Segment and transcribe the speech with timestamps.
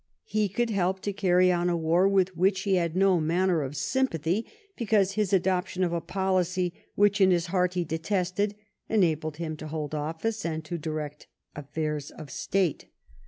[0.25, 3.77] He could help to carry on a war with which he had no manner of
[3.77, 8.55] sympathy because his adoption of a policy which in his heart he detested
[8.89, 12.87] enabled him to hold oifice and to direct affairs of state.